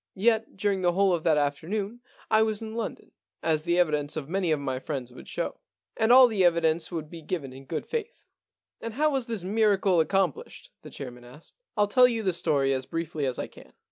[0.15, 2.01] Yet during the whole of that afternoon
[2.31, 3.11] I was in London,
[3.43, 5.59] as the evidence of many of my friends would show.
[5.95, 9.43] And all the evidence would be given in good faith.* * And how was this
[9.43, 10.71] miracle accomplished?
[10.75, 11.53] * the chairman asked.
[11.67, 13.73] * ril tell you the story as briefly as I can.